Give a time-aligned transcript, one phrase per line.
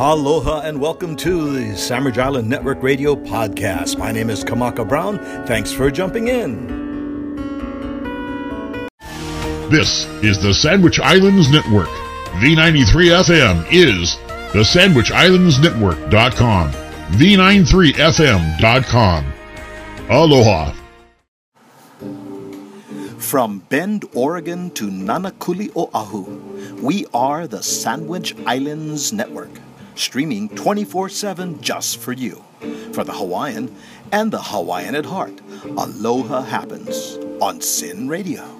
[0.00, 3.98] Aloha and welcome to the Sandwich Island Network Radio podcast.
[3.98, 5.18] My name is Kamaka Brown.
[5.44, 6.68] Thanks for jumping in.
[9.68, 11.88] This is the Sandwich Islands Network.
[12.38, 14.16] V93 FM is
[14.52, 16.70] the Sandwich Islands Network.com.
[16.70, 19.32] V93FM.com.
[20.10, 20.72] Aloha.
[23.18, 26.40] From Bend, Oregon to Nanakuli, Oahu,
[26.80, 29.50] we are the Sandwich Islands Network,
[29.98, 32.42] streaming 24 7 just for you.
[32.92, 33.74] For the Hawaiian
[34.12, 38.57] and the Hawaiian at heart, Aloha happens on Sin Radio.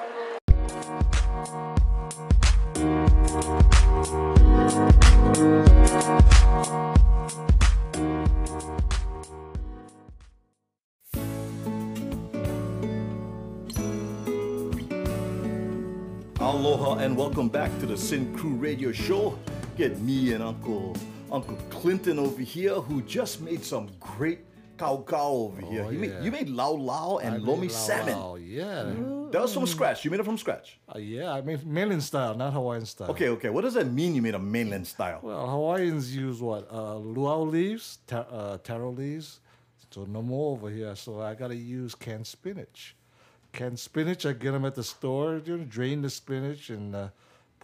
[16.39, 19.39] Aloha and welcome back to the Sin Crew Radio Show.
[19.75, 20.95] Get me and Uncle
[21.35, 24.39] Uncle Clinton over here, who just made some great
[24.77, 25.83] kaukau over here.
[25.83, 26.07] Oh, you, yeah.
[26.07, 28.17] made, you made lau lau and I lomi made salmon.
[28.17, 28.93] lau, Yeah.
[29.31, 30.05] That was from scratch.
[30.05, 30.79] You made it from scratch.
[30.87, 33.11] Uh, yeah, I mean mainland style, not Hawaiian style.
[33.11, 33.49] Okay, okay.
[33.49, 34.15] What does that mean?
[34.15, 35.19] You made a mainland style?
[35.21, 36.71] Well, Hawaiians use what?
[36.71, 39.41] Uh, luau leaves, uh, taro leaves.
[39.91, 40.95] So no more over here.
[40.95, 42.95] So I gotta use canned spinach.
[43.51, 45.41] Canned spinach, I get them at the store.
[45.45, 47.09] You know, drain the spinach and uh,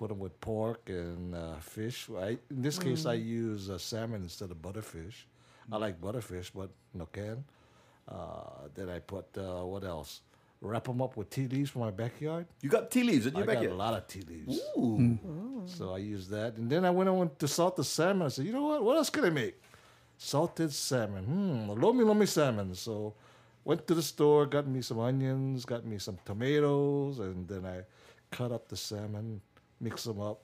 [0.02, 2.09] put them with pork and uh, fish.
[2.17, 5.17] I, in this case, I use uh, salmon instead of butterfish.
[5.71, 7.43] I like butterfish, but no can.
[8.08, 10.21] Uh, then I put uh, what else?
[10.59, 12.47] Wrap them up with tea leaves from my backyard.
[12.61, 13.66] You got tea leaves in your backyard?
[13.66, 14.59] I got a lot of tea leaves.
[14.75, 15.19] Ooh.
[15.67, 16.58] So I used that.
[16.58, 18.26] And then I went on to salt the salmon.
[18.26, 18.83] I said, you know what?
[18.83, 19.55] What else can I make?
[20.17, 21.23] Salted salmon.
[21.26, 22.73] Hmm, lomi lomi salmon.
[22.73, 23.14] So
[23.64, 27.83] went to the store, got me some onions, got me some tomatoes, and then I
[28.31, 29.42] cut up the salmon,
[29.81, 30.43] mix them up,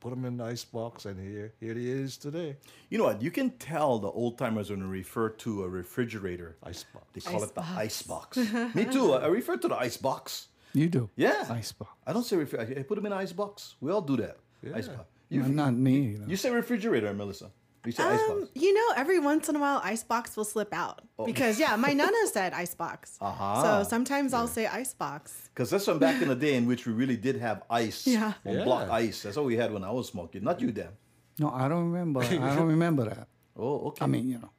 [0.00, 2.56] put them in the ice box, and here, here it is today.
[2.88, 3.22] You know what?
[3.22, 6.56] You can tell the old timers when they refer to a refrigerator.
[6.64, 7.06] Ice box.
[7.12, 8.36] They call it the ice box.
[8.74, 9.12] Me too.
[9.12, 10.48] I refer to the ice box.
[10.72, 11.10] You do?
[11.16, 11.46] Yeah.
[11.50, 11.90] Icebox.
[12.06, 12.80] I don't say refrigerator.
[12.80, 13.74] I put them in an ice box.
[13.80, 14.38] We all do that.
[14.74, 15.04] Ice box.
[15.28, 16.00] You, No, not me.
[16.00, 16.26] You know.
[16.28, 17.50] you say refrigerator, Melissa.
[17.86, 18.50] You say ice Um, box.
[18.54, 22.12] you know, every once in a while, icebox will slip out because yeah, my nana
[22.32, 23.16] said icebox.
[23.20, 23.62] Uh-huh.
[23.82, 25.48] So sometimes I'll say icebox.
[25.54, 28.34] Because that's from back in the day in which we really did have ice Yeah.
[28.44, 28.64] on Yeah.
[28.64, 29.22] block ice.
[29.22, 30.44] That's what we had when I was smoking.
[30.44, 30.90] Not you, Dan.
[31.38, 32.20] No, I don't remember.
[32.20, 33.28] I don't remember that.
[33.56, 34.04] Oh, okay.
[34.04, 34.50] I mean, you know,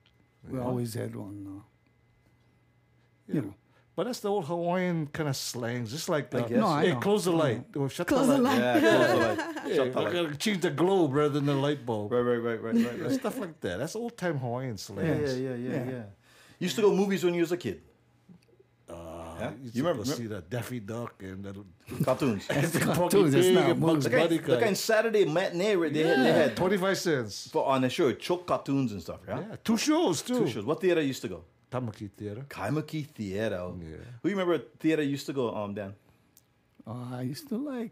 [0.49, 1.45] we always had one.
[1.47, 1.61] Uh,
[3.33, 3.53] You know,
[3.93, 6.47] But that's the old Hawaiian kind of slang, just like the.
[6.49, 7.65] No, I hey, close the light.
[7.75, 8.57] Or shut Close the light.
[8.57, 9.37] yeah, close the light.
[9.67, 10.13] Yeah, Shut the light.
[10.13, 12.11] gotta change the globe rather than the light bulb.
[12.11, 13.11] Right, right, right, right, right, right.
[13.11, 13.79] Stuff like that.
[13.79, 15.05] That's old time Hawaiian slang.
[15.05, 15.83] Yeah, yeah, yeah, yeah, Yeah.
[15.91, 16.03] yeah.
[16.59, 17.81] You used to go movies when you was a kid.
[18.89, 18.93] Uh,
[19.39, 19.51] Yeah?
[19.61, 21.53] used You to remember- see the Daffy Duck and the
[22.03, 22.45] Cartoons.
[22.47, 24.05] cartoons, it's not Bugs.
[24.07, 24.39] Like, Bunny.
[24.39, 27.49] like in Saturday matinee, where they, had, they had 25 cents.
[27.51, 29.39] for on the show choke cartoons and stuff, yeah?
[29.39, 30.39] Yeah, two shows too.
[30.39, 30.65] Two shows.
[30.65, 31.43] What theater used to go?
[31.71, 32.45] Tamaki Theater.
[32.49, 33.71] Kaimuki Theater.
[33.79, 33.95] Yeah.
[34.21, 35.93] Who you remember theater used to go, um, Dan?
[36.85, 37.91] uh, I used to like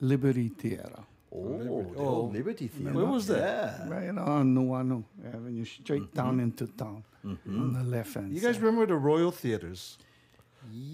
[0.00, 1.00] Liberty Theater.
[1.34, 2.30] Oh, the Oh.
[2.32, 2.92] Liberty Theater.
[2.94, 3.38] Where was that?
[3.38, 3.88] Yeah.
[3.88, 8.32] Right on Nuuanu Avenue, straight down into town on the left hand.
[8.34, 9.98] You guys remember the Royal Theaters?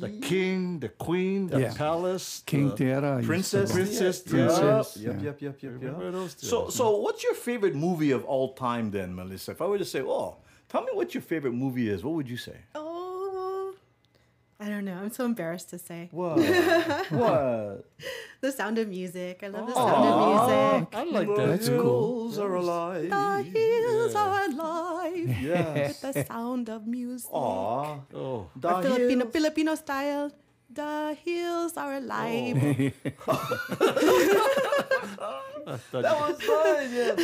[0.00, 1.75] The King, the Queen, the Yeah.
[1.75, 3.06] Palace, King the, Theater?
[3.06, 3.72] I used to Princess.
[3.72, 4.47] Princess Theater.
[4.47, 5.22] Princess, Yep, yeah.
[5.22, 6.12] yep, yep, yep, Remember yep.
[6.12, 9.50] those So, so what's your favorite movie of all time, then, Melissa?
[9.53, 10.37] If I were to say, oh,
[10.75, 12.57] tell me what your favorite movie is, what would you say?
[12.75, 13.75] Oh,
[14.59, 14.95] I don't know.
[15.03, 16.09] I'm so embarrassed to say.
[16.11, 16.39] What?
[17.11, 17.85] what?
[18.41, 19.39] The Sound of Music.
[19.43, 20.89] I love the Sound of Music.
[21.01, 21.47] I like that.
[21.47, 21.81] That's too.
[21.81, 22.23] cool.
[22.27, 23.11] Hills are alive.
[23.11, 26.03] The hills are alive Yes.
[26.03, 27.31] with the sound of music.
[27.32, 27.99] Aw.
[28.15, 29.27] Oh, The Filipino.
[29.27, 30.31] Filipino style.
[30.72, 32.93] The hills are alive.
[33.28, 34.50] Oh.
[35.93, 37.14] That was fun, yeah.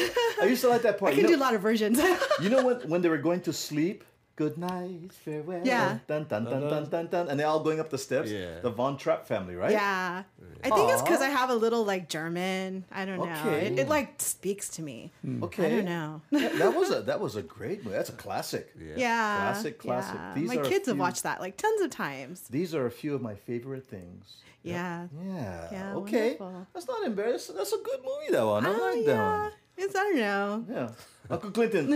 [0.40, 1.12] I used to like that part.
[1.12, 2.00] I You can do a lot of versions.
[2.42, 4.02] you know when, when they were going to sleep?
[4.40, 5.60] Good night, farewell.
[5.64, 5.98] Yeah.
[6.08, 8.30] Dun, dun, dun, dun, dun, dun, and they're all going up the steps.
[8.30, 8.60] Yeah.
[8.60, 9.70] The Von Trapp family, right?
[9.70, 10.22] Yeah.
[10.64, 12.86] I think it's because I have a little like German.
[12.90, 13.24] I don't know.
[13.24, 13.66] Okay.
[13.66, 15.12] It, it like speaks to me.
[15.22, 15.44] Hmm.
[15.44, 15.66] Okay.
[15.66, 16.22] I don't know.
[16.30, 17.98] that, that was a that was a great movie.
[17.98, 18.74] That's a classic.
[18.78, 19.36] Yeah.
[19.36, 20.14] Classic, classic.
[20.14, 20.32] yeah.
[20.34, 22.48] These My are a kids have watched that like tons of times.
[22.48, 24.36] These are a few of my favorite things.
[24.62, 25.08] Yeah.
[25.22, 25.68] Yeah.
[25.70, 26.36] Yeah, okay.
[26.40, 26.66] wonderful.
[26.72, 27.56] That's not embarrassing.
[27.56, 28.64] That's a good movie, that one.
[28.64, 29.52] I Oh, like that one.
[29.76, 30.64] It's, I don't know.
[30.70, 30.88] Yeah.
[31.34, 31.88] Uncle Clinton,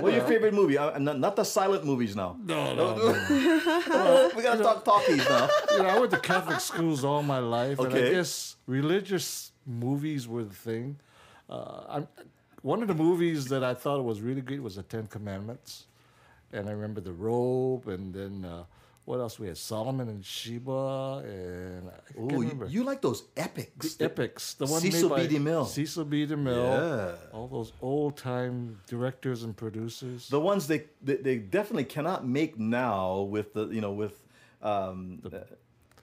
[0.00, 0.76] what's your favorite movie?
[0.76, 2.36] Uh, not, not the silent movies now.
[2.44, 4.30] No, no, no.
[4.36, 5.48] we gotta talk talkies now.
[5.70, 10.26] you know, I went to Catholic schools all my life, and I guess religious movies
[10.26, 10.98] were the thing.
[11.48, 12.08] Uh, I'm,
[12.62, 15.86] one of the movies that I thought was really good was the Ten Commandments,
[16.52, 18.64] and I remember the robe, and then uh,
[19.10, 19.58] what else we had?
[19.58, 23.94] Solomon and Sheba, and I can't Oh, you, you like those epics?
[23.96, 25.36] the epics, the one Cecil made by B.
[25.38, 25.66] DeMille.
[25.66, 26.26] Cecil B.
[26.26, 27.36] DeMille, Yeah.
[27.36, 30.28] all those old time directors and producers.
[30.28, 34.16] the ones they, they they definitely cannot make now with the you know with
[34.62, 35.46] um, the,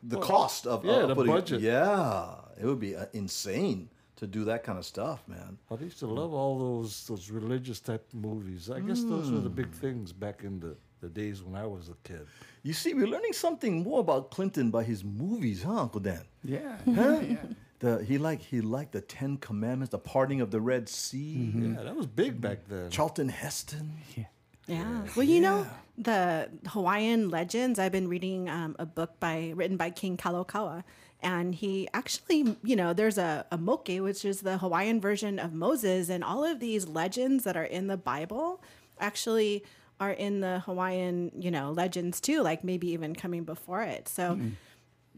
[0.03, 1.62] the cost of yeah, of the putting- budget.
[1.62, 5.57] Yeah, it would be uh, insane to do that kind of stuff, man.
[5.69, 8.69] I used to love all those those religious type movies.
[8.69, 9.81] I guess those were the big Hmm.
[9.83, 12.25] things back in the, the days when I was a kid.
[12.63, 16.23] You see, we're learning something more about Clinton by his movies, huh, Uncle Dan?
[16.44, 16.77] Yeah.
[16.85, 17.19] Huh?
[17.21, 17.35] yeah.
[17.79, 21.53] The, he liked he liked the Ten Commandments, the parting of the Red Sea.
[21.53, 22.89] Yeah, that was big back then.
[22.89, 23.94] Charlton Heston.
[24.15, 24.25] Yeah.
[24.67, 25.03] Yeah.
[25.15, 25.65] Well, you know,
[25.97, 30.83] the Hawaiian legends, I've been reading um, a book by written by King Kalakaua.
[31.21, 35.53] And he actually, you know, there's a, a moke, which is the Hawaiian version of
[35.53, 36.09] Moses.
[36.09, 38.61] And all of these legends that are in the Bible
[39.00, 39.63] actually
[39.99, 44.07] are in the Hawaiian, you know, legends too, like maybe even coming before it.
[44.07, 44.39] So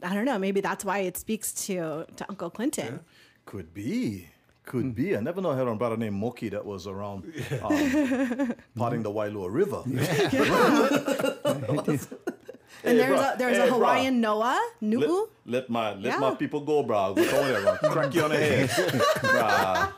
[0.01, 3.01] I don't know, maybe that's why it speaks to, to Uncle Clinton.
[3.45, 4.27] Could be.
[4.63, 5.17] Could be.
[5.17, 7.25] I never know I had a brother named Moki that was around
[7.63, 9.83] um, potting the Wailua River.
[12.83, 13.33] And Hey, there's bruh.
[13.33, 13.73] a there's Hey, a bruh.
[13.73, 15.27] Hawaiian Noah, Let, Nu'u.
[15.45, 17.13] let my let my people go, bro.
[17.15, 17.77] Go come there, bro.
[17.91, 19.91] Crack you on the head, bruh.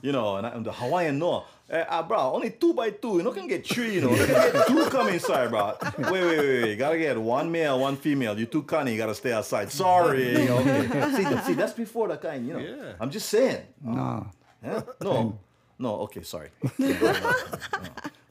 [0.00, 2.32] You know, and, I, and the Hawaiian Noah, eh, uh, bro.
[2.34, 3.18] Only two by two.
[3.18, 3.94] You know, can get three.
[3.94, 5.74] You know, you can get two come inside, bro.
[5.98, 6.70] Wait, wait, wait, wait.
[6.70, 8.38] You gotta get one male, one female.
[8.38, 8.94] You two cunning.
[8.94, 9.72] You gotta stay outside.
[9.72, 10.48] Sorry.
[10.48, 11.12] Okay.
[11.16, 12.46] see, see, that's before the kind.
[12.46, 12.60] You know.
[12.60, 12.92] Yeah.
[13.00, 13.62] I'm just saying.
[13.82, 14.26] No.
[14.64, 14.82] Huh?
[15.00, 15.38] No,
[15.78, 15.94] no.
[16.02, 16.50] Okay, sorry.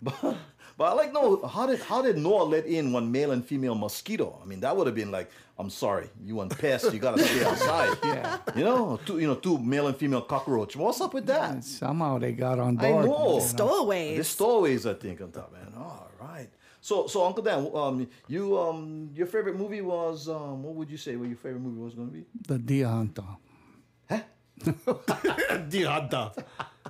[0.01, 0.37] but,
[0.77, 1.45] but I like no.
[1.45, 4.39] How did how did Noah let in one male and female mosquito?
[4.41, 7.43] I mean, that would have been like, I'm sorry, you want pest, you gotta stay
[7.49, 7.97] outside.
[8.03, 8.37] Yeah.
[8.55, 10.75] You know, two you know two male and female cockroach.
[10.75, 11.63] What's up with that?
[11.63, 13.05] Somehow they got on board.
[13.05, 13.19] I board.
[13.19, 13.39] know.
[13.39, 14.17] Stowaways.
[14.17, 15.73] The stowaways, I think, on top, man.
[15.77, 16.49] All right.
[16.79, 20.97] So, so Uncle Dan, um, you um, your favorite movie was um, what would you
[20.97, 21.15] say?
[21.15, 22.25] What your favorite movie was going to be?
[22.47, 23.23] The deer hunter.
[25.69, 26.33] Diada.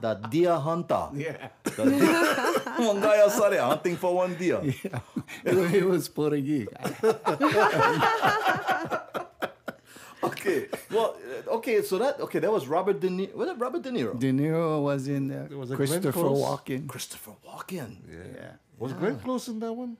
[0.02, 1.08] The Deer Hunter.
[1.14, 1.50] Yeah.
[1.64, 4.62] The deer- one guy outside there hunting for one deer.
[4.64, 4.92] it,
[5.46, 6.68] it was Portuguese.
[10.24, 10.66] Okay.
[10.92, 11.16] Well,
[11.48, 11.82] uh, okay.
[11.84, 12.40] So that okay.
[12.40, 13.34] That was Robert De Niro.
[13.36, 14.20] Was it Robert De Niro?
[14.20, 15.48] De Niro was in there.
[15.52, 16.42] Was it Glenn Christopher Close?
[16.44, 16.88] Walken.
[16.88, 17.98] Christopher Walken.
[18.10, 18.18] Yeah.
[18.36, 18.52] yeah.
[18.80, 19.96] Was Glenn Close in that one?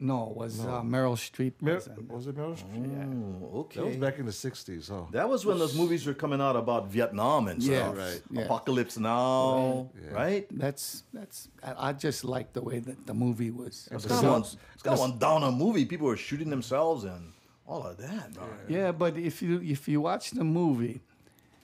[0.00, 1.54] No, it was Uh, Meryl Streep.
[1.60, 2.16] Mer- was in there.
[2.16, 3.42] was it Meryl Streep?
[3.52, 3.80] Oh, okay.
[3.80, 5.04] That was back in the 60s, huh?
[5.12, 7.96] That was when those movies were coming out about Vietnam and Yeah, stuff.
[7.98, 8.42] right, yeah.
[8.42, 10.46] Apocalypse Now, right?
[10.50, 11.48] That's that's.
[11.62, 13.88] I, I just like the way that the movie was.
[13.92, 15.84] It's got, one, it's got one downer movie.
[15.86, 17.32] People were shooting themselves and
[17.66, 18.34] all of that.
[18.34, 18.44] bro.
[18.68, 21.00] Yeah, but if you if you watch the movie,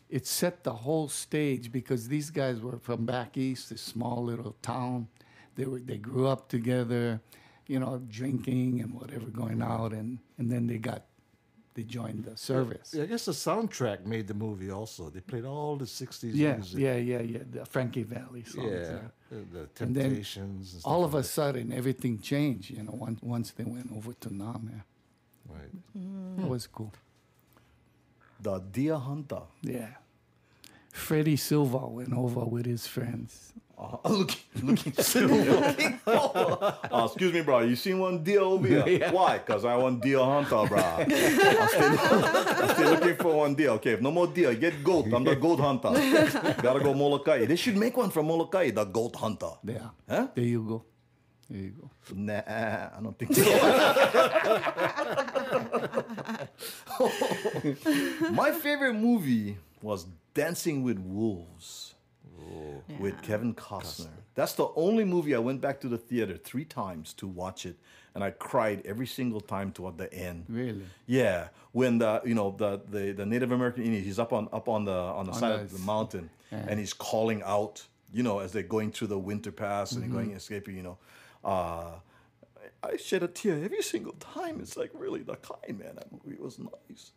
[0.09, 4.55] it set the whole stage because these guys were from back east, this small little
[4.63, 5.09] town.
[5.57, 7.21] They were they grew up together,
[7.73, 11.03] you know, drinking and whatever, going out, and and then they got
[11.75, 12.89] they joined the service.
[12.95, 15.03] Yeah, I guess the soundtrack made the movie also.
[15.15, 16.79] They played all the 60s Yeah, music.
[16.87, 17.43] yeah, yeah, yeah.
[17.57, 18.73] The Frankie Valli songs.
[18.73, 19.09] Yeah, yeah.
[19.31, 20.73] the- the And then Temptations.
[20.73, 22.67] And stuff All of a sudden, everything changed.
[22.77, 24.83] You know, once once they went over to Nam, yeah.
[25.47, 25.55] that.
[25.57, 25.73] Right.
[26.45, 26.93] it was cool.
[28.47, 29.43] The Deer Hunter.
[29.63, 29.91] Yeah.
[30.93, 33.53] Freddie Silva went over with his friends.
[33.81, 34.93] Uh, looking, looking,
[35.27, 36.75] looking for.
[36.93, 37.61] Uh, excuse me, bro.
[37.61, 39.09] You seen one deer over here?
[39.11, 39.39] Why?
[39.39, 40.79] Because I want deer hunter, bro.
[40.79, 41.19] I'm still,
[42.61, 43.71] I'm still looking for one deer.
[43.71, 45.07] Okay, if no more deer, get goat.
[45.15, 45.93] I'm the goat hunter.
[46.61, 47.47] Gotta go Molokai.
[47.47, 49.53] They should make one from Molokai, the goat hunter.
[49.65, 49.91] There.
[50.07, 50.27] Huh?
[50.35, 50.85] There you go.
[51.49, 51.91] There you go.
[52.15, 53.43] Nah, I don't think so.
[58.31, 61.95] My favorite movie was Dancing with Wolves
[62.99, 64.09] with Kevin Costner.
[64.35, 67.77] That's the only movie I went back to the theater three times to watch it,
[68.15, 70.47] and I cried every single time toward the end.
[70.49, 70.83] Really?
[71.07, 74.69] Yeah, when the you know the the, the Native American Indian, he's up on up
[74.69, 78.53] on the on the side of the- mountain, and he's calling out, you know, as
[78.53, 80.99] they're going through the winter pass and they're going escaping, you know.
[81.45, 81.93] Uh,
[82.83, 84.61] I shed a tear every single time.
[84.61, 85.97] It's like really the kind man.
[85.97, 87.13] That movie was nice.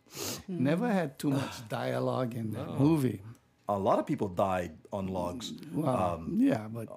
[0.48, 3.22] Never had too much dialogue in that movie.
[3.68, 5.52] A lot of people died on logs.
[5.72, 6.88] Well, yeah, but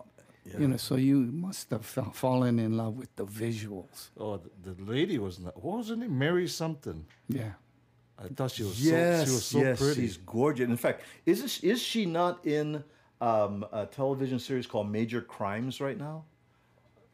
[0.60, 4.10] you know, so you must have fa- fallen in love with the visuals.
[4.20, 5.62] Oh, the, the lady was not.
[5.64, 6.18] What was her name?
[6.18, 7.06] Mary something.
[7.30, 7.52] Yeah.
[8.20, 10.02] I thought she was Yes, so, she was so yes, pretty.
[10.02, 10.68] she's gorgeous.
[10.68, 12.84] In fact, is this, is she not in
[13.22, 16.26] um, a television series called Major Crimes right now.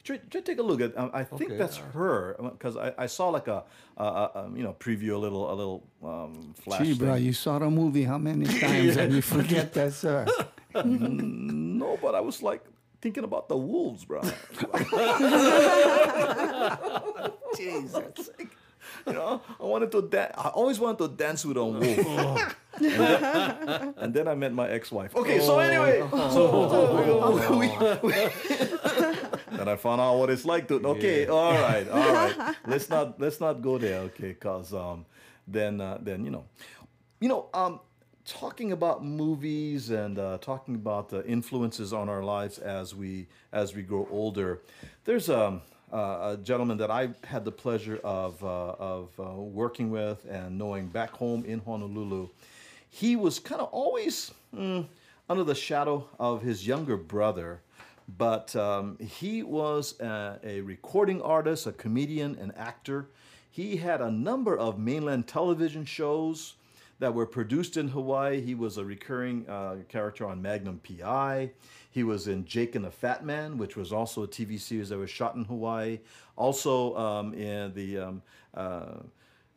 [0.03, 0.97] Try, try take a look at.
[0.97, 3.63] Um, I think Okay, that's her because I, I saw like a,
[3.97, 6.85] a, a, a you know preview a little a little um, flash.
[6.85, 10.25] Gee, bro, you saw the movie how many times and you forget that, sir?
[10.83, 12.63] No, but I was like
[12.99, 14.21] thinking about the wolves, bro.
[17.55, 18.29] Jesus.
[19.05, 20.33] You know, I wanted to dance.
[20.37, 22.55] I always wanted to dance with a wolf.
[22.79, 25.15] and, then, and then I met my ex-wife.
[25.15, 27.67] Okay, so anyway, so we,
[28.01, 28.13] we,
[29.63, 30.85] then I found out what it's like to.
[30.85, 32.55] Okay, all right, all right.
[32.67, 33.99] Let's not let's not go there.
[33.99, 35.05] Okay, cause um,
[35.47, 36.45] then uh, then you know,
[37.19, 37.79] you know um,
[38.25, 43.73] talking about movies and uh, talking about the influences on our lives as we as
[43.73, 44.61] we grow older.
[45.05, 49.91] There's um, uh, a gentleman that I had the pleasure of uh, of uh, working
[49.91, 52.29] with and knowing back home in Honolulu.
[52.89, 54.85] He was kind of always mm,
[55.29, 57.61] under the shadow of his younger brother,
[58.07, 63.07] but um, he was a, a recording artist, a comedian, an actor.
[63.49, 66.55] He had a number of mainland television shows
[66.99, 68.41] that were produced in Hawaii.
[68.41, 71.51] He was a recurring uh, character on Magnum PI.
[71.91, 74.97] He was in Jake and the Fat Man, which was also a TV series that
[74.97, 75.99] was shot in Hawaii.
[76.35, 78.21] Also um, in the um,
[78.53, 78.95] uh,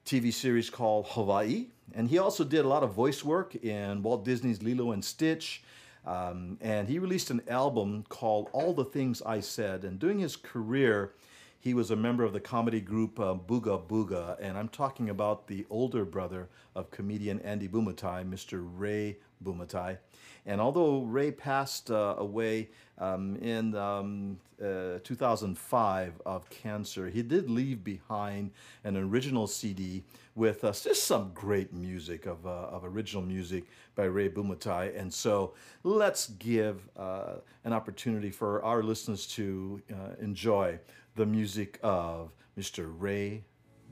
[0.05, 1.67] TV series called Hawaii.
[1.95, 5.63] And he also did a lot of voice work in Walt Disney's Lilo and Stitch.
[6.07, 9.85] Um, and he released an album called All the Things I Said.
[9.85, 11.13] And during his career,
[11.59, 15.49] he was a member of the comedy group uh, Booga Booga, and I'm talking about
[15.49, 18.65] the older brother of comedian Andy Bumatai, Mr.
[18.77, 19.99] Ray Bumatai.
[20.47, 27.51] And although Ray passed uh, away um, in um, uh, 2005 of cancer, he did
[27.51, 28.53] leave behind
[28.85, 30.05] an original CD
[30.37, 33.65] with uh, just some great music of, uh, of original music
[33.97, 34.99] by Ray Bumatai.
[34.99, 40.79] And so let's give uh, an opportunity for our listeners to uh, enjoy
[41.17, 42.95] the music of Mr.
[42.97, 43.43] Ray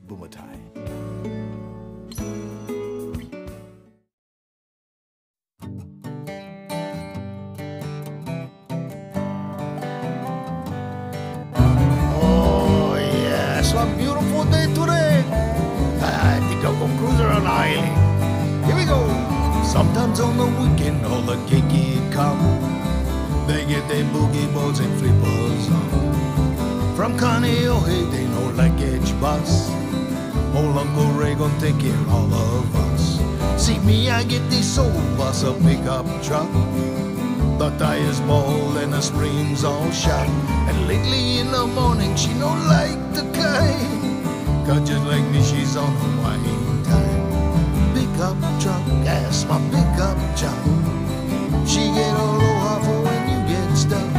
[0.07, 1.34] Bumatai.
[33.85, 36.51] Me, I get this soul bus, a pickup truck.
[37.59, 40.27] The tires bald and the springs all shot.
[40.67, 44.25] And lately in the morning, she no like the kind.
[44.65, 47.93] Cause just like me, she's on her wine time.
[47.93, 50.63] Pickup truck, gas my pickup truck.
[51.67, 54.09] She get all for when you get stuck.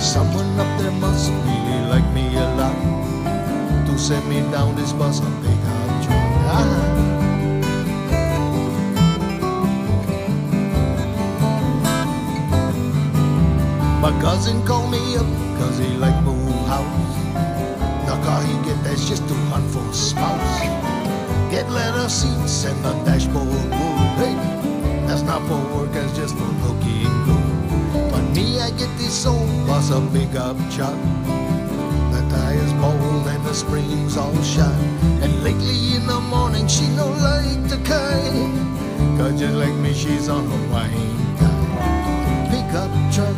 [0.00, 3.86] Someone up there must really like me a lot.
[3.86, 6.30] To send me down this bus, a pickup truck.
[6.48, 7.15] Ah.
[14.06, 15.26] My cousin called me up
[15.58, 17.16] cause he like move house.
[18.06, 20.60] The car he get that's just too hot for a spouse.
[21.50, 23.72] Get leather seats and the dashboard wood.
[24.22, 24.34] Hey,
[25.08, 28.12] that's not for work, that's just for looking good.
[28.12, 30.94] But me, I get this old bus a big up truck.
[32.12, 34.80] The tires bald and the springs all shot.
[35.20, 38.54] And lately in the morning, she no like the kind.
[39.18, 42.06] Cause just like me, she's on her wine time
[42.50, 43.35] pickup truck,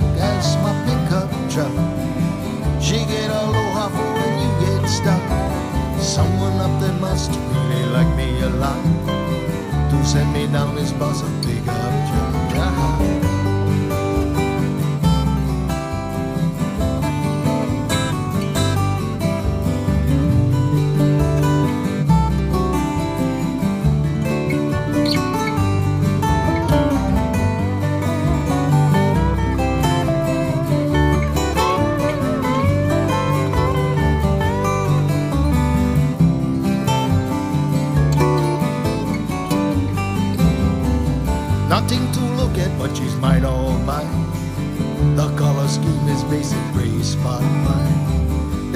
[6.78, 8.80] Up there must really like me a lot
[9.90, 11.74] to send me down this bus a pickup
[12.08, 12.54] truck.
[12.54, 13.17] Ah.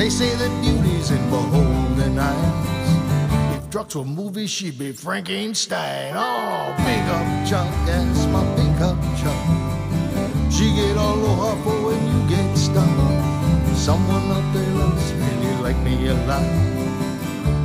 [0.03, 3.55] They say that beauty's in beholden eyes.
[3.55, 6.15] If trucks were movies, she'd be Frankenstein.
[6.17, 9.43] Oh, big up truck, that's my pickup truck.
[10.51, 12.99] She get aloha for when you get stuck.
[13.79, 16.51] Someone up there loves really like me a lot.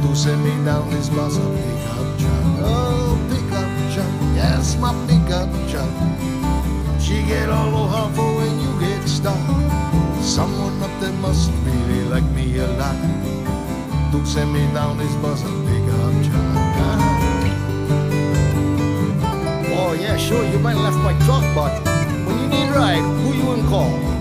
[0.03, 2.45] To send me down this bus a pickup truck.
[2.69, 5.89] Oh, pickup truck, yes, my pickup truck.
[7.01, 8.56] She get all aloha for when.
[10.37, 12.95] Someone up there must really like me a lot.
[14.11, 16.57] To send me down this bus and pick up John.
[19.73, 21.73] Oh yeah, sure, you might left my truck, but
[22.27, 24.16] when you need a ride, who you gonna call?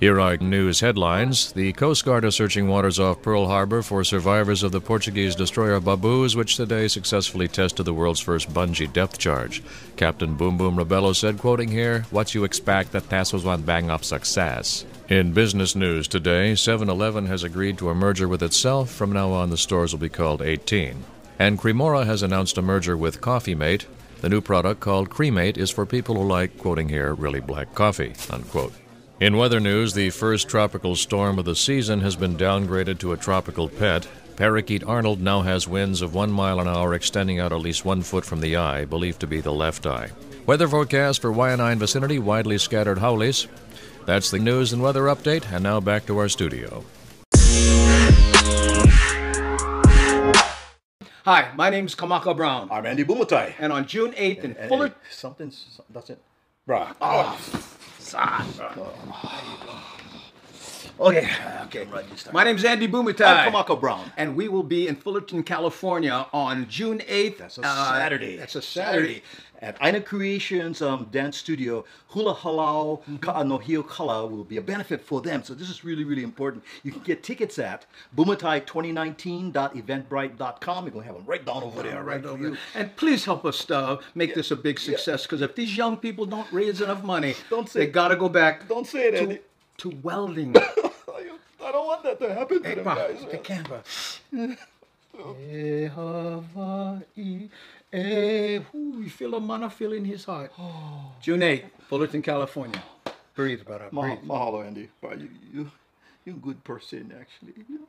[0.00, 1.52] Here are news headlines.
[1.54, 5.80] The Coast Guard is searching waters off Pearl Harbor for survivors of the Portuguese destroyer
[5.80, 9.60] Babus, which today successfully tested the world's first bungee depth charge.
[9.96, 13.90] Captain Boom Boom Rebello said, quoting here, What you expect, that test was one bang
[13.90, 14.84] up success.
[15.08, 18.92] In business news today, 7 Eleven has agreed to a merger with itself.
[18.92, 21.02] From now on, the stores will be called 18.
[21.40, 23.86] And Cremora has announced a merger with Coffee Mate.
[24.20, 28.12] The new product called Cremate is for people who like, quoting here, really black coffee,
[28.30, 28.72] unquote.
[29.20, 33.16] In weather news, the first tropical storm of the season has been downgraded to a
[33.16, 34.06] tropical pet.
[34.36, 38.02] Parakeet Arnold now has winds of one mile an hour extending out at least one
[38.02, 40.10] foot from the eye, believed to be the left eye.
[40.46, 43.48] Weather forecast for Waianae vicinity, widely scattered haoles.
[44.06, 46.84] That's the news and weather update, and now back to our studio.
[51.24, 53.54] Hi, my name's Kamaka Brown, I'm Andy Bumatai.
[53.58, 54.94] and on June 8th in Hey, Fullerton.
[55.10, 55.52] something,
[55.90, 56.20] that's it.
[56.66, 56.94] Bruh.
[57.02, 57.36] Ah.
[57.36, 57.64] Oh,
[58.08, 59.97] さあ、どう。
[61.00, 61.28] Okay,
[61.66, 61.86] okay.
[62.32, 63.20] My name's Andy Bumatai.
[63.46, 64.10] I'm Kamaka Brown.
[64.16, 67.38] And we will be in Fullerton, California on June 8th.
[67.38, 68.36] That's a Uh, Saturday.
[68.36, 69.22] That's a Saturday.
[69.60, 75.20] At Aina Creations um, Dance Studio, Hula Halau Ka'anohio Kala will be a benefit for
[75.20, 75.42] them.
[75.44, 76.62] So this is really, really important.
[76.84, 77.84] You can get tickets at
[78.16, 80.84] bumatai2019.eventbrite.com.
[80.84, 82.56] You're going to have them right down over there, right, for you.
[82.74, 86.24] And please help us uh, make this a big success because if these young people
[86.26, 89.38] don't raise enough money, Don't say- they got to go back Don't say it, to,
[89.90, 90.54] to welding.
[91.68, 93.20] I don't want that to happen to Hey, them Ma, guys.
[93.30, 93.82] the camera.
[95.52, 97.48] Eh, Hawaii,
[97.92, 100.50] eh, ooh, you feel a mana feel in his heart.
[101.20, 102.82] June 8th, Fullerton, California.
[103.34, 103.88] Breathe, brother.
[103.90, 104.20] Ma- Breathe.
[104.24, 104.88] mahalo, Andy.
[105.00, 105.70] Bro, you, you,
[106.24, 107.52] you're a good person, actually.
[107.68, 107.86] You know?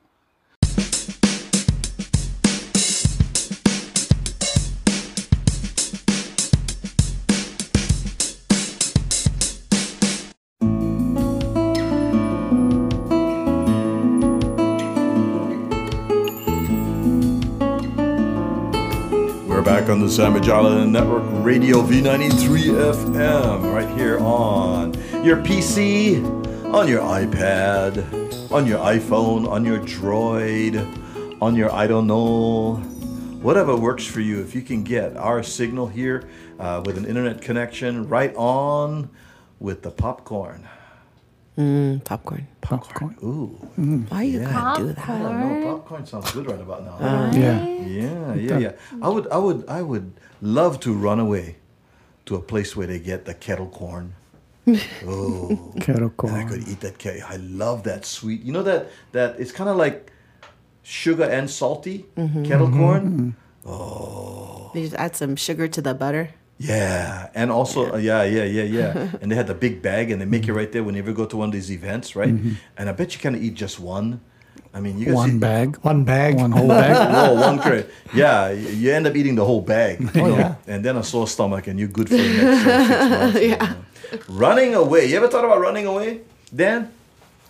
[19.90, 26.24] On the Sandwich Island Network Radio V93 FM, right here on your PC,
[26.72, 30.78] on your iPad, on your iPhone, on your Droid,
[31.42, 32.74] on your I don't know,
[33.42, 34.40] whatever works for you.
[34.40, 36.28] If you can get our signal here
[36.60, 39.10] uh, with an internet connection, right on
[39.58, 40.68] with the popcorn.
[41.60, 42.46] Mm, popcorn.
[42.62, 43.16] Popcorn.
[43.22, 44.10] Ooh, mm.
[44.10, 45.08] Why you gotta do that?
[45.08, 45.76] I don't know.
[45.76, 46.92] Popcorn sounds good right about now.
[46.92, 47.38] Uh-huh.
[47.38, 47.66] Yeah.
[47.66, 48.72] Yeah, yeah, yeah.
[49.02, 51.56] I would, I would, I would love to run away
[52.26, 54.14] to a place where they get the kettle corn.
[55.06, 56.98] Oh, Kettle and I could eat that.
[56.98, 58.42] Ke- I love that sweet.
[58.42, 60.12] You know that that it's kind of like
[60.82, 62.44] sugar and salty mm-hmm.
[62.44, 62.78] kettle mm-hmm.
[62.78, 63.02] corn.
[63.02, 63.68] Mm-hmm.
[63.68, 66.30] Oh, they just add some sugar to the butter.
[66.62, 69.08] Yeah, and also uh, yeah, yeah, yeah, yeah.
[69.22, 71.24] and they had the big bag, and they make it right there whenever you go
[71.24, 72.28] to one of these events, right?
[72.76, 74.20] And I bet you can't eat just one.
[74.72, 75.76] I mean, you guys One see- bag.
[75.82, 76.36] One bag.
[76.36, 76.94] One whole bag.
[77.10, 77.86] no, one crate.
[78.14, 79.98] Yeah, you end up eating the whole bag.
[80.14, 80.54] You know, yeah.
[80.68, 83.40] And then a sore stomach, and you're good for the next six months.
[83.48, 83.76] you know.
[84.28, 85.06] Running away.
[85.06, 86.20] You ever thought about running away,
[86.54, 86.92] Dan?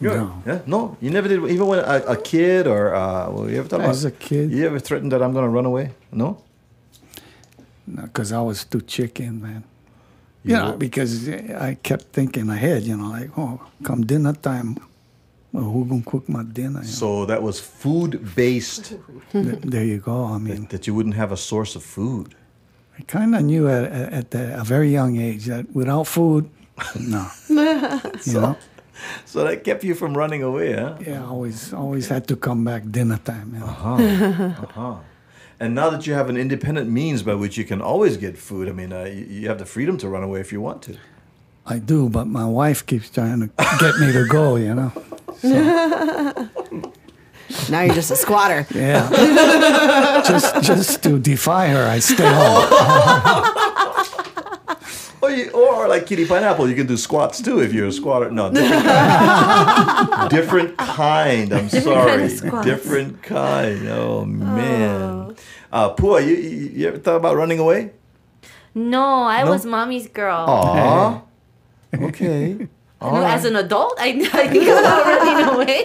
[0.01, 0.43] You're- No.
[0.47, 0.61] Yeah?
[0.67, 1.45] No, you never did.
[1.51, 4.17] Even when a, a kid or uh, well, you ever thought As about?
[4.17, 4.51] a kid.
[4.53, 5.91] You ever threatened that I'm going to run away?
[6.13, 6.39] No.
[7.97, 9.65] Because I was too chicken, man.
[10.45, 14.33] You You know, were- because I kept thinking ahead, you know, like, oh, come dinner
[14.33, 14.77] time,
[15.53, 16.81] well, who gonna cook my dinner?
[16.81, 18.95] You So that was food based.
[19.33, 20.25] there you go.
[20.25, 22.35] I mean, that you wouldn't have a source of food.
[22.99, 26.49] I kind of knew at, at, at the, a very young age that without food,
[26.99, 27.27] no.
[27.49, 28.57] you know,
[29.25, 30.97] So that kept you from running away, huh?
[31.07, 33.53] yeah, always always had to come back dinner time.
[33.55, 33.67] You know?
[33.67, 33.97] Uh-huh,
[34.65, 34.95] uh-huh.
[35.61, 38.67] And now that you have an independent means by which you can always get food,
[38.67, 40.97] I mean, uh, you, you have the freedom to run away if you want to.
[41.67, 44.57] I do, but my wife keeps trying to get me to go.
[44.57, 44.93] You know,
[47.69, 48.67] Now you're just a squatter.
[48.75, 50.23] yeah.
[50.27, 52.65] just just to defy her, I stay home.
[55.23, 58.31] or, you, or like Kitty Pineapple, you can do squats too if you're a squatter.
[58.31, 60.31] No, different kind.
[60.31, 61.53] different kind.
[61.53, 62.25] I'm sorry.
[62.25, 63.89] of different kind.
[63.89, 65.20] Oh, man.
[65.73, 67.93] Uh, Pua, you, you, you ever thought about running away?
[68.75, 69.51] No, I No?
[69.51, 70.47] was mommy's girl.
[70.49, 71.23] Aw.
[71.95, 72.69] Okay.
[73.01, 73.35] All No, right.
[73.35, 75.85] As an adult, I, I think about running away.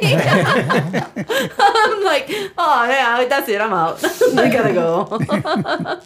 [1.58, 2.26] I'm like,
[2.58, 3.62] oh yeah, that's it.
[3.62, 4.04] I'm out.
[4.04, 6.02] I gotta go.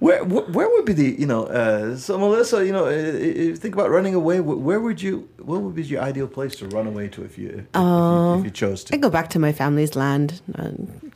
[0.00, 3.36] Where, where where would be the you know uh, so Melissa you know uh, if
[3.36, 6.68] you think about running away where would you what would be your ideal place to
[6.68, 9.28] run away to if you if, if you, if you chose to I go back
[9.30, 10.70] to my family's land, uh,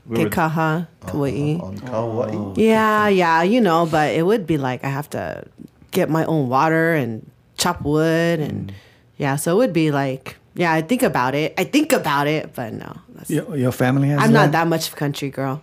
[0.05, 1.61] Where would- Kekaha, Kauai.
[1.63, 5.45] on Kauai Yeah, yeah, you know, but it would be like I have to
[5.93, 8.73] get my own water and chop wood and
[9.17, 11.55] yeah, so it would be like yeah, I think about it.
[11.57, 12.93] I think about it, but no.
[13.15, 15.63] That's, Your, your family has I'm not that much of a country girl.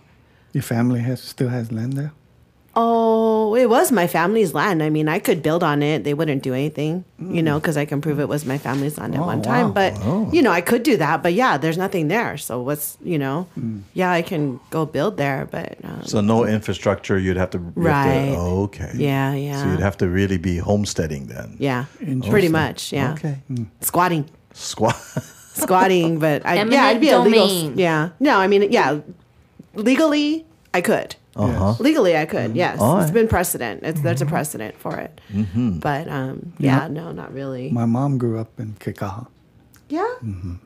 [0.52, 2.12] Your family has still has land there?
[2.82, 4.82] Oh, it was my family's land.
[4.82, 6.04] I mean, I could build on it.
[6.04, 7.60] They wouldn't do anything, you know, mm.
[7.62, 9.66] because I can prove it was my family's land at Oh, one time.
[9.66, 9.72] wow.
[9.72, 10.30] But, oh.
[10.32, 11.22] you know, I could do that.
[11.22, 12.38] But yeah, there's nothing there.
[12.38, 13.82] So what's, you know, mm.
[13.92, 15.46] yeah, I can go build there.
[15.50, 18.36] But um, so no infrastructure you'd have to you have to- Right.
[18.36, 19.62] okay yeah, Yeah.
[19.62, 21.84] so you'd have to really be homesteading then yeah,
[22.28, 22.92] pretty much.
[22.92, 23.12] Yeah.
[23.12, 23.66] okay mm.
[23.80, 24.24] Squatting.
[24.54, 24.96] squat
[25.54, 26.18] Squatting.
[26.18, 27.72] But I, yeah, I'd Eminent be a legal.
[27.78, 28.10] Yeah.
[28.20, 29.00] No, I mean, yeah,
[29.74, 31.16] legally, I could.
[31.44, 32.54] Uh-huh Legally, I could.
[32.56, 33.14] Yes, All it's right.
[33.14, 33.82] been precedent.
[33.82, 35.20] It's there's a precedent for it.
[35.54, 37.70] But um, yeah, no, not really.
[37.70, 39.26] My mom grew up in Kekaha,
[39.88, 40.06] Yeah,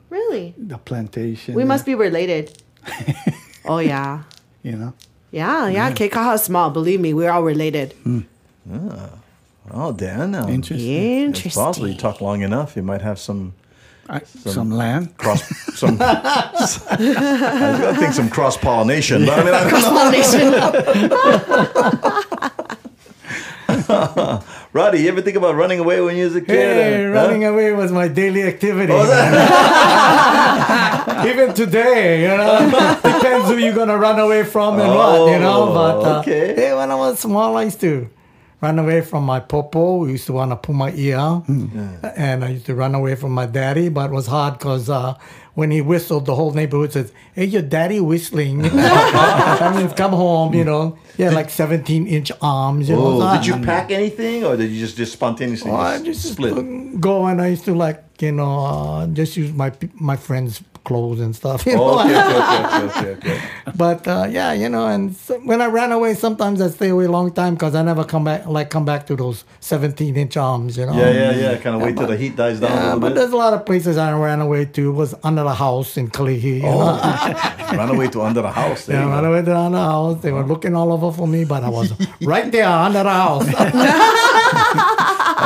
[0.09, 0.53] really.
[0.57, 1.55] the plantation.
[1.55, 2.61] We there, must be related.
[3.65, 4.23] oh yeah,
[4.63, 4.93] You know?
[5.31, 5.91] yeah, yeah.
[5.91, 6.69] Kekaha is small.
[6.69, 7.93] Believe me, we're all related.
[9.73, 11.29] oh Dan um, Interesting.
[11.29, 13.53] it's possible you talk long enough you might have some
[14.07, 15.17] I, some, land.
[15.17, 15.43] cross
[15.75, 19.81] some I think some cross pollination but I mean I don't
[24.73, 26.49] Roddy, you ever think about running away when you was a kid?
[26.49, 27.09] Hey, Huh?
[27.11, 28.93] running away was my daily activity.
[28.95, 29.03] Oh,
[31.27, 32.69] Even today, you know,
[33.03, 35.69] depends who you're gonna run away from and what, you know.
[35.69, 36.53] Oh, But uh, okay.
[36.55, 38.07] hey, when I was small, I used to
[38.65, 39.97] run away from my popo.
[40.03, 41.47] We used to want to pull my ear, out.
[42.27, 43.89] and I used to run away from my daddy.
[43.89, 45.13] But it was hard because uh,
[45.53, 50.53] when he whistled, the whole neighborhood says, "Hey, your daddy whistling." I mean, come home,
[50.53, 50.97] you know.
[51.17, 52.89] He had like 17 inch arms.
[52.89, 55.97] You know, Oh, did you pack anything, or did you just just spontaneously Oh, I
[56.01, 56.99] just just split?
[56.99, 61.19] go and I used to like you know uh, just use my my friends' clothes
[61.25, 61.65] and stuff.
[61.69, 61.99] You know?
[61.99, 63.37] Oh, okay, okay, okay.
[63.75, 67.05] But uh, yeah, you know, and so when I ran away, sometimes I stay away
[67.05, 68.45] a long time because I never come back.
[68.57, 70.77] Like come back to those 17 inch arms.
[70.77, 70.93] You know.
[71.01, 71.57] Yeah, yeah, yeah.
[71.57, 73.15] Kind of wait till the heat dies down a Yeah, but bit.
[73.17, 74.91] there's a lot of places I ran away to.
[74.93, 76.55] Was under the house in Kalihi.
[76.57, 77.77] You know?
[77.81, 78.85] Run away to under the house.
[78.85, 80.21] There Yeah, ran away to under the house.
[80.21, 81.89] They were looking all over for me, but I was
[82.21, 83.47] right there under the house.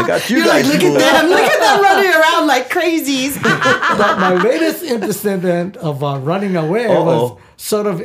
[0.03, 0.65] I got you guys.
[0.67, 0.99] Look at fooled.
[0.99, 1.29] them!
[1.29, 3.41] Look at them running around like crazies.
[4.01, 7.39] but my latest incident of uh, running away was Uh-oh.
[7.57, 8.01] sort of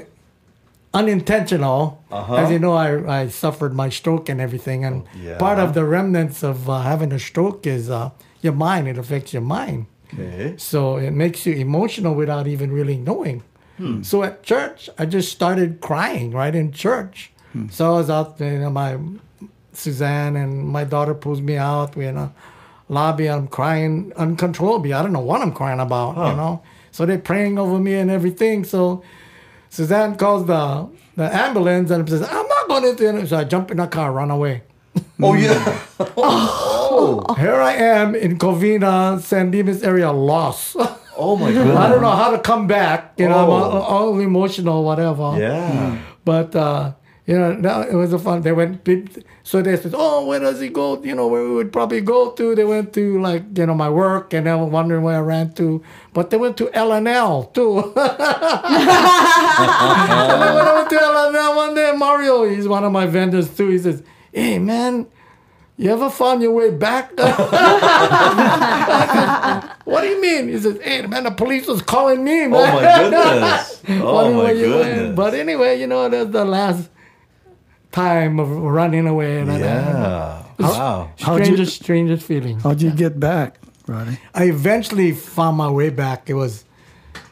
[0.92, 2.02] unintentional.
[2.11, 2.35] Uh-huh.
[2.37, 5.38] As you know, I, I suffered my stroke and everything, and Yeah.
[5.38, 8.11] part of the remnants of uh, having a stroke is uh,
[8.42, 8.88] your mind.
[8.88, 10.54] It affects your mind, Okay.
[10.57, 13.42] so it makes you emotional without even really knowing.
[14.02, 17.33] So at church, I just started crying right in church.
[17.70, 18.96] So I was out, you know, my
[19.74, 21.96] Suzanne and my daughter pulls me out.
[21.96, 22.32] We're in a
[22.88, 23.28] lobby.
[23.28, 24.92] I'm crying uncontrollably.
[24.92, 26.62] I don't know what I'm crying about, you know.
[26.92, 28.64] So they're praying over me and everything.
[28.64, 29.02] So
[29.70, 33.76] Suzanne calls the the ambulance and says, "I'm not going to." So I jump in
[33.78, 34.62] the car, run away.
[35.22, 35.80] Oh yeah.
[36.16, 37.34] oh.
[37.38, 40.76] Here I am in Covina, San Dimas area, lost.
[41.16, 41.76] Oh my goodness.
[41.84, 43.14] I don't know how to come back.
[43.16, 43.52] You know, I'm Oh.
[43.52, 45.37] all, all emotional, whatever.
[45.38, 45.98] Yeah.
[46.24, 46.92] But uh,
[47.26, 48.42] you know, that, it was a fun.
[48.42, 48.87] They went,
[49.42, 52.32] so they said, "Oh, where does he go?" You know, where we would probably go
[52.32, 52.54] to.
[52.54, 55.54] They went to like you know my work, and they were wondering where I ran
[55.54, 55.82] to.
[56.12, 57.78] But they went to L and L too.
[57.78, 57.94] and
[60.37, 63.70] I went to L and L one day, Mario, he's one of my vendors too.
[63.70, 65.06] He says, "Hey man."
[65.76, 67.10] You ever found your way back?
[69.84, 70.48] what do you mean?
[70.48, 73.82] He says, "Hey, man, the police was calling me, man." Oh my goodness.
[73.88, 74.84] Oh my where you went.
[74.84, 75.16] goodness.
[75.16, 76.90] But anyway, you know, that's the last
[77.94, 79.40] time of running away.
[79.40, 80.42] And Yeah.
[80.59, 81.11] Wow.
[81.20, 82.59] How'd you- strangest, strangest feeling.
[82.61, 84.18] How'd you get back, Roddy?
[84.35, 86.28] I eventually found my way back.
[86.28, 86.64] It was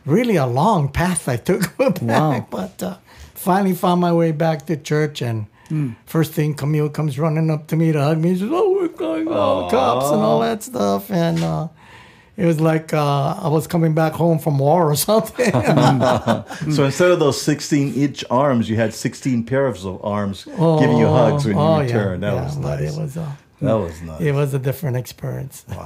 [0.07, 2.47] really a long path I took back, Wow.
[2.51, 2.97] but uh,
[3.35, 5.23] finally found my way back to church.
[5.23, 5.47] And
[6.07, 8.31] first thing, Camille comes running up to me to hug me.
[8.31, 11.69] He says, "Oh, we're going oh, cops and all that stuff." And uh,
[12.43, 15.53] it was like uh, I was coming back home from war or something.
[16.77, 21.07] So instead of those 16 inch arms, you had 16 pairs of arms giving you
[21.07, 22.23] hugs when you Oh, yeah, returned.
[22.23, 22.97] That yeah, was nice.
[22.97, 24.21] It was, uh, That was nice.
[24.21, 25.65] It was a different experience.
[25.69, 25.77] Wow.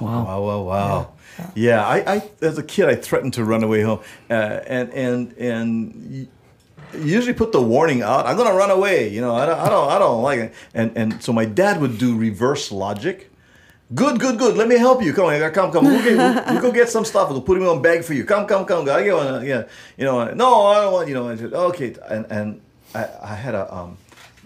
[0.00, 0.24] Wow.
[0.26, 0.40] Wow.
[0.42, 0.62] Wow.
[0.72, 1.12] wow.
[1.54, 1.86] Yeah.
[1.86, 4.34] I, I, as a kid, I threatened to run away home, uh,
[4.76, 5.68] and and and
[6.10, 6.28] y-
[7.14, 8.26] usually put the warning out.
[8.26, 9.08] I'm gonna run away.
[9.08, 10.50] You know, I don't, I don't, I don't like it.
[10.74, 13.27] And and so my dad would do reverse logic.
[13.94, 14.56] Good, good, good.
[14.56, 15.14] Let me help you.
[15.14, 15.84] Come on, come, come.
[15.86, 17.30] We'll, get, we'll, go get some stuff.
[17.30, 18.24] We'll put him on bag for you.
[18.24, 18.86] Come, come, come.
[18.86, 19.46] I get one.
[19.46, 19.64] Yeah,
[19.96, 20.30] you know.
[20.34, 21.08] No, I don't want.
[21.08, 21.28] You know.
[21.28, 21.94] I said, okay.
[22.06, 22.60] And and
[22.94, 23.96] I, I had a um,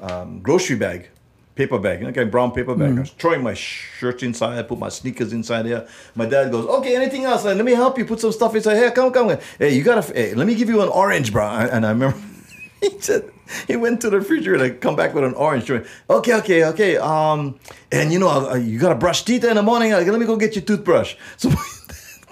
[0.00, 1.08] um, grocery bag,
[1.56, 2.96] paper bag, you know, of brown paper bag.
[2.96, 4.60] I was throwing my shirts inside.
[4.60, 5.88] I put my sneakers inside there.
[6.14, 7.44] My dad goes, okay, anything else?
[7.44, 8.04] Let me help you.
[8.04, 8.92] Put some stuff inside here.
[8.92, 9.36] Come, come.
[9.58, 10.02] Hey, you gotta.
[10.12, 11.48] Hey, let me give you an orange, bro.
[11.48, 12.16] And I remember.
[12.80, 13.31] he said
[13.66, 15.86] he went to the refrigerator come back with an orange joint.
[16.08, 16.96] Okay, okay, okay.
[16.96, 17.58] Um,
[17.90, 19.92] and you know uh, you gotta brush teeth in the morning.
[19.92, 21.16] Uh, let me go get your toothbrush.
[21.36, 21.50] So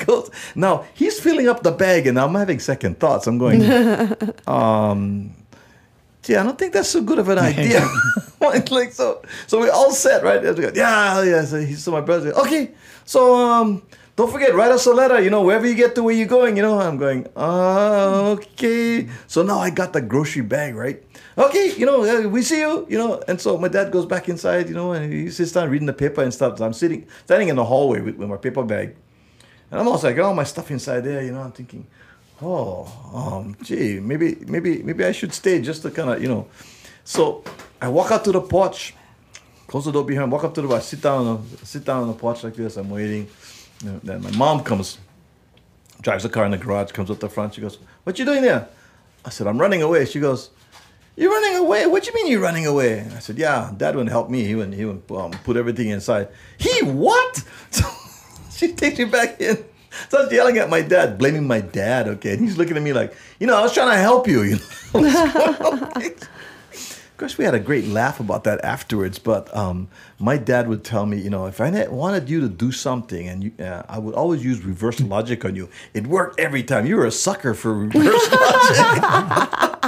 [0.06, 3.26] goes now he's filling up the bag, and I'm having second thoughts.
[3.26, 3.62] I'm going,
[4.46, 5.33] um,
[6.22, 7.87] gee, I don't think that's so good of an idea.
[8.40, 10.42] like, so, so we're all set right.
[10.74, 11.44] Yeah, yeah.
[11.44, 12.72] So, he, so my brother, okay.
[13.04, 13.83] So um,
[14.16, 15.20] don't forget, write us a letter.
[15.20, 16.56] You know, wherever you get to where you're going.
[16.56, 17.26] You know, I'm going.
[17.37, 19.09] Uh, okay.
[19.26, 21.02] So now I got the grocery bag right.
[21.40, 22.87] Okay, you know, uh, we see you.
[22.90, 24.68] You know, and so my dad goes back inside.
[24.68, 26.61] You know, and he sits down reading the paper and stuff.
[26.61, 28.94] I'm sitting, standing in the hallway with, with my paper bag,
[29.70, 31.22] and I'm also like, got all my stuff inside there.
[31.22, 31.87] You know, I'm thinking,
[32.42, 36.46] oh, um, gee, maybe, maybe, maybe I should stay just to kind of, you know.
[37.05, 37.42] So
[37.81, 38.94] I walk out to the porch,
[39.66, 42.14] close the door behind, walk up to the bar, sit down, sit down on the
[42.14, 42.76] porch like this.
[42.76, 43.29] I'm waiting.
[43.83, 44.98] Then my mom comes,
[46.03, 47.55] drives the car in the garage, comes up the front.
[47.55, 48.68] She goes, "What you doing there?"
[49.24, 50.50] I said, "I'm running away." She goes,
[51.20, 51.87] "You're running away?
[51.87, 54.44] What do you mean you're running away?" I said, "Yeah, Dad wouldn't help me.
[54.44, 54.74] He wouldn't.
[54.74, 56.28] He would um, put everything inside."
[56.59, 57.44] He what?
[57.70, 57.87] So
[58.66, 59.64] she takes me back in.
[60.09, 62.09] Starts yelling at my dad, blaming my dad.
[62.09, 64.42] Okay, and he's looking at me like, you know, I was trying to help you.
[64.42, 64.59] You
[64.94, 65.90] know.
[66.72, 69.18] Of course, we had a great laugh about that afterwards.
[69.18, 72.72] But um, my dad would tell me, you know, if I wanted you to do
[72.72, 75.68] something, and you, uh, I would always use reverse logic on you.
[75.92, 76.87] It worked every time.
[76.87, 79.87] You were a sucker for reverse logic.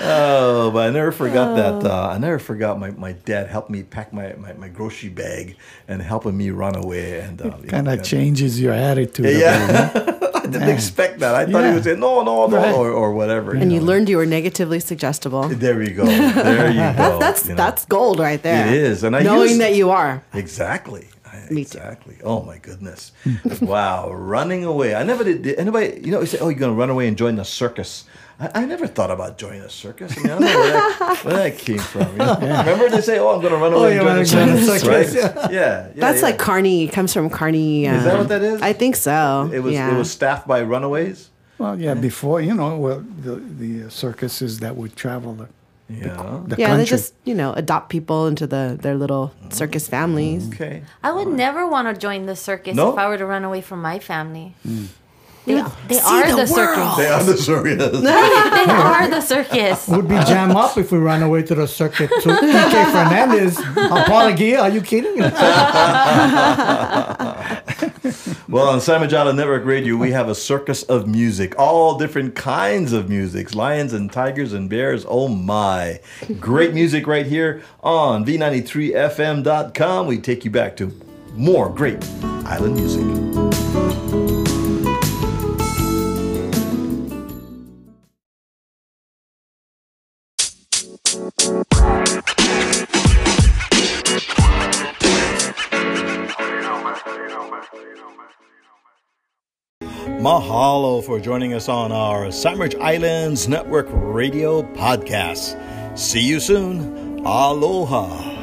[0.00, 1.90] Oh, but I never forgot that.
[1.90, 5.56] Uh, I never forgot my, my dad helped me pack my, my, my grocery bag
[5.88, 7.20] and helping me run away.
[7.20, 9.26] And uh, you Kind know, of changes your attitude.
[9.26, 10.10] a Yeah.
[10.34, 11.34] I didn't expect that.
[11.34, 12.74] I thought he would say no, no, no, Right.
[12.74, 13.52] or, or whatever.
[13.54, 13.86] And you know.
[13.86, 15.48] learned you were negatively suggestible.
[15.48, 16.04] There we go.
[16.04, 17.18] There you go.
[17.18, 17.56] That's you know.
[17.56, 18.66] that's gold right there.
[18.66, 20.22] It is, and I knowing use- that you are.
[20.34, 21.08] Exactly.
[21.24, 21.78] I- Me too.
[21.78, 22.18] exactly.
[22.22, 23.12] Oh my goodness.
[23.62, 24.12] wow.
[24.12, 24.94] Running away.
[24.94, 27.08] I never did, did anybody, you know, you say, oh, you're going to run away
[27.08, 28.04] and join the circus.
[28.38, 30.16] I, I never thought about joining a circus.
[30.16, 32.12] I mean, I don't know where that, where that came from.
[32.12, 32.34] you know?
[32.40, 34.66] Remember they say, oh, I'm going to run away you and join the wanna join
[34.66, 35.50] the circus, circus, right?
[35.52, 35.88] Yeah.
[35.88, 35.92] yeah.
[35.96, 36.24] That's yeah.
[36.24, 36.88] like Carney.
[36.88, 37.86] Comes from Carney.
[37.86, 38.62] Is that um, what that is?
[38.62, 39.50] I think so.
[39.52, 39.94] It was, yeah.
[39.94, 41.30] it was staffed by runaways?
[41.58, 45.48] Well, yeah, before, you know, well, the, the circuses that would travel the,
[45.88, 46.42] Yeah.
[46.46, 46.84] the yeah, country.
[46.84, 50.48] they just you know adopt people into the their little circus families.
[50.48, 50.82] Okay.
[51.02, 52.92] I would never want to join the circus No?
[52.92, 54.54] if I were to run away from my family.
[54.64, 54.86] Hmm.
[55.46, 56.96] They, they See are the the, circus.
[56.96, 58.00] They are the circus.
[58.00, 59.88] they are the circus.
[59.88, 63.58] Would be jam up if we ran away to the circuit to EK Fernandez.
[63.58, 65.20] Apology, are you kidding?
[68.46, 72.92] Well, on Sandwich Island Network Radio, we have a circus of music, all different kinds
[72.92, 75.04] of music, lions and tigers and bears.
[75.08, 75.98] Oh my.
[76.38, 80.06] Great music right here on V93FM.com.
[80.06, 80.92] We take you back to
[81.34, 82.04] more great
[82.44, 83.43] island music.
[100.24, 105.60] Mahalo for joining us on our Sandwich Islands Network Radio podcast.
[105.98, 107.18] See you soon.
[107.26, 108.33] Aloha.